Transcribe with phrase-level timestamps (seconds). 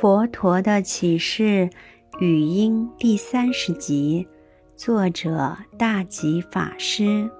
[0.00, 1.70] 佛陀的启示
[2.20, 4.26] 语音第三十集，
[4.76, 7.30] 作者大吉法师。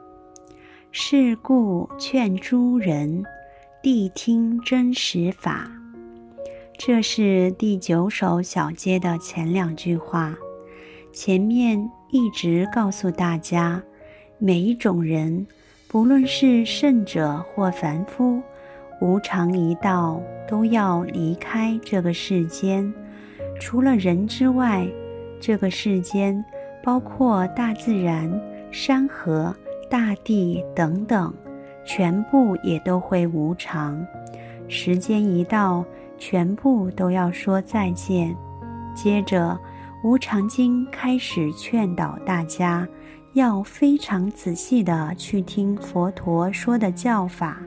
[0.92, 3.24] 是故劝诸人
[3.82, 5.68] 谛听真实法。
[6.78, 10.36] 这是第九首小节的前两句话。
[11.12, 13.82] 前面一直告诉大家，
[14.38, 15.44] 每一种人，
[15.88, 18.40] 不论是圣者或凡夫，
[19.00, 22.92] 无常一到，都要离开这个世间。
[23.60, 24.86] 除了人之外，
[25.40, 26.44] 这个世间
[26.82, 28.30] 包括大自然、
[28.70, 29.54] 山河、
[29.88, 31.32] 大地等等，
[31.84, 34.04] 全部也都会无常。
[34.68, 35.84] 时间一到，
[36.18, 38.34] 全部都要说再见。
[38.94, 39.50] 接着，
[40.08, 42.88] 《无常经》开始劝导大家，
[43.34, 47.58] 要非常仔细地去听佛陀说的教法，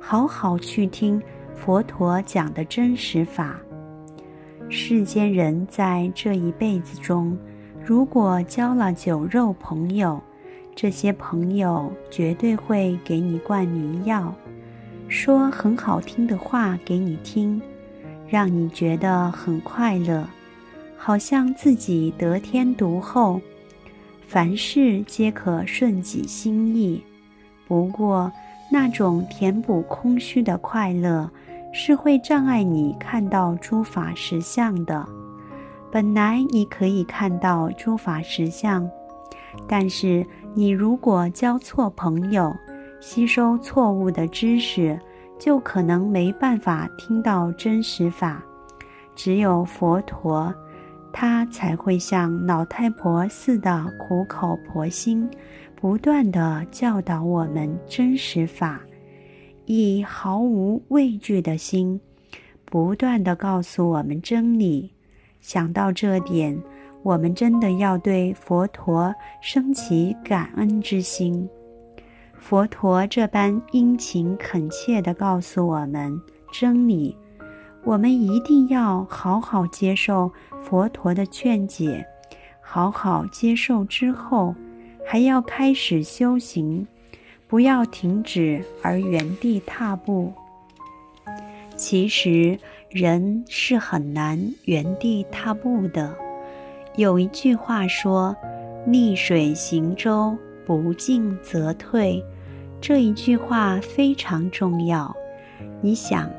[0.00, 1.22] 好好去听
[1.54, 3.60] 佛陀讲的真实法。
[4.68, 7.36] 世间人在这一辈子中，
[7.84, 10.20] 如果交了酒肉朋友，
[10.74, 14.34] 这些朋友绝对会给你灌迷药，
[15.08, 17.60] 说很好听的话给你听，
[18.26, 20.26] 让你觉得很快乐。
[20.96, 23.40] 好像自己得天独厚，
[24.26, 27.02] 凡事皆可顺己心意。
[27.66, 28.30] 不过，
[28.70, 31.28] 那种填补空虚的快乐，
[31.72, 35.04] 是会障碍你看到诸法实相的。
[35.90, 38.88] 本来你可以看到诸法实相，
[39.66, 42.54] 但是你如果交错朋友，
[43.00, 44.98] 吸收错误的知识，
[45.38, 48.42] 就可能没办法听到真实法。
[49.16, 50.54] 只有佛陀。
[51.12, 55.28] 他才会像老太婆似的苦口婆心，
[55.80, 58.82] 不断地教导我们真实法，
[59.64, 61.98] 以毫无畏惧的心，
[62.66, 64.92] 不断地告诉我们真理。
[65.40, 66.60] 想到这点，
[67.02, 69.10] 我们真的要对佛陀
[69.40, 71.48] 升起感恩之心。
[72.38, 76.20] 佛陀这般殷勤恳切地告诉我们
[76.52, 77.16] 真理。
[77.84, 80.30] 我们一定要好好接受
[80.62, 82.06] 佛陀的劝解，
[82.60, 84.54] 好好接受之后，
[85.04, 86.86] 还要开始修行，
[87.46, 90.32] 不要停止而原地踏步。
[91.76, 92.58] 其实
[92.90, 96.14] 人是很难原地踏步的。
[96.96, 98.36] 有一句话说
[98.86, 102.22] ：“逆水行舟，不进则退。”
[102.80, 105.16] 这一句话非常重要。
[105.80, 106.30] 你想。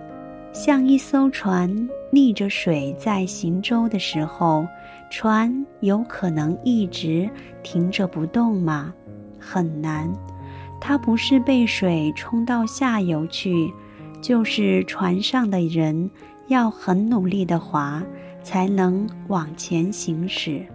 [0.54, 4.68] 像一艘船逆着水在行舟的时候，
[5.10, 7.30] 船有可能一直
[7.64, 8.94] 停着不动吗？
[9.40, 10.12] 很难。
[10.80, 13.72] 它不是被水冲到下游去，
[14.22, 16.10] 就是船上的人
[16.48, 18.04] 要很努力地划，
[18.44, 20.66] 才能往前行驶。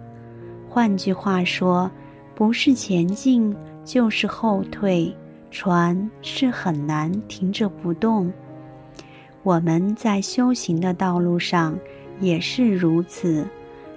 [0.69, 1.91] 换句话说，
[2.33, 5.15] 不是前进就是后退，
[5.51, 8.31] 船是很难停着不动。
[9.47, 11.79] 我们在修行的道路上
[12.19, 13.47] 也是如此，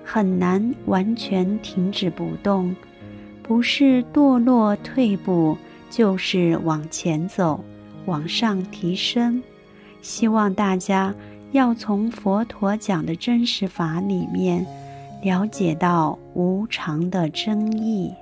[0.05, 2.77] 很难完全停止不动，
[3.43, 5.59] 不是堕落退步，
[5.91, 7.65] 就是往前走，
[8.07, 9.43] 往上提升。
[10.01, 11.13] 希望大家
[11.51, 14.65] 要从佛陀讲的真实法里面
[15.21, 18.15] 了解到无常的真义。